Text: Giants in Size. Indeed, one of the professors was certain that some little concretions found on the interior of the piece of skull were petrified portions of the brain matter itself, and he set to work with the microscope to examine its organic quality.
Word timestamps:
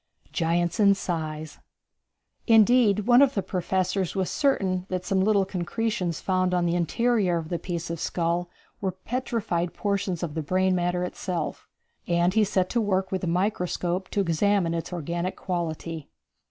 Giants 0.31 0.79
in 0.79 0.95
Size. 0.95 1.59
Indeed, 2.47 3.01
one 3.05 3.21
of 3.21 3.35
the 3.35 3.43
professors 3.43 4.15
was 4.15 4.31
certain 4.31 4.87
that 4.89 5.05
some 5.05 5.21
little 5.21 5.45
concretions 5.45 6.19
found 6.19 6.55
on 6.55 6.65
the 6.65 6.73
interior 6.73 7.37
of 7.37 7.49
the 7.49 7.59
piece 7.59 7.91
of 7.91 7.99
skull 7.99 8.49
were 8.81 8.93
petrified 8.93 9.75
portions 9.75 10.23
of 10.23 10.33
the 10.33 10.41
brain 10.41 10.73
matter 10.73 11.03
itself, 11.03 11.67
and 12.07 12.33
he 12.33 12.43
set 12.43 12.67
to 12.71 12.81
work 12.81 13.11
with 13.11 13.21
the 13.21 13.27
microscope 13.27 14.09
to 14.09 14.21
examine 14.21 14.73
its 14.73 14.91
organic 14.91 15.35
quality. 15.35 16.09